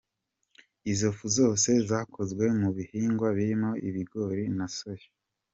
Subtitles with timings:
[0.91, 5.09] Izo fu zose zakozwe mu bihingwa birimo Ibigori na Soya.